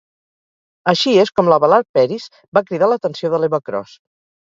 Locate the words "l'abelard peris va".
1.53-2.67